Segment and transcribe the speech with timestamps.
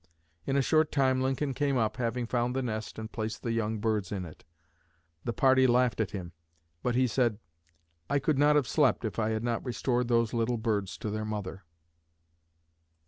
[0.47, 3.77] In a short time Lincoln came up, having found the nest and placed the young
[3.77, 4.43] birds in it.
[5.25, 6.31] The party laughed at him;
[6.81, 7.37] but he said,
[8.09, 11.23] 'I could not have slept if I had not restored those little birds to their
[11.23, 11.65] mother.'"